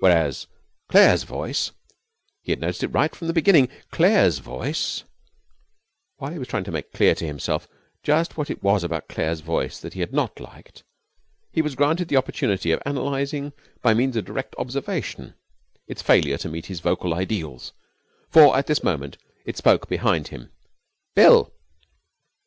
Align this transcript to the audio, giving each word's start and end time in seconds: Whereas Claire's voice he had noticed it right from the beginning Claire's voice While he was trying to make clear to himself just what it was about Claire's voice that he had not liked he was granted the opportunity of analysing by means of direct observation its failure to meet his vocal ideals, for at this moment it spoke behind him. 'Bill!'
Whereas 0.00 0.46
Claire's 0.90 1.22
voice 1.22 1.70
he 2.42 2.52
had 2.52 2.60
noticed 2.60 2.82
it 2.84 2.88
right 2.92 3.16
from 3.16 3.26
the 3.26 3.32
beginning 3.32 3.70
Claire's 3.90 4.36
voice 4.38 5.02
While 6.18 6.30
he 6.30 6.38
was 6.38 6.46
trying 6.48 6.64
to 6.64 6.70
make 6.70 6.92
clear 6.92 7.14
to 7.14 7.26
himself 7.26 7.66
just 8.02 8.36
what 8.36 8.50
it 8.50 8.62
was 8.62 8.84
about 8.84 9.08
Claire's 9.08 9.40
voice 9.40 9.80
that 9.80 9.94
he 9.94 10.00
had 10.00 10.12
not 10.12 10.40
liked 10.40 10.84
he 11.52 11.62
was 11.62 11.74
granted 11.74 12.08
the 12.08 12.18
opportunity 12.18 12.70
of 12.70 12.82
analysing 12.84 13.54
by 13.80 13.94
means 13.94 14.14
of 14.14 14.26
direct 14.26 14.54
observation 14.58 15.32
its 15.86 16.02
failure 16.02 16.36
to 16.36 16.50
meet 16.50 16.66
his 16.66 16.80
vocal 16.80 17.14
ideals, 17.14 17.72
for 18.28 18.58
at 18.58 18.66
this 18.66 18.84
moment 18.84 19.16
it 19.46 19.56
spoke 19.56 19.88
behind 19.88 20.28
him. 20.28 20.50
'Bill!' 21.16 21.50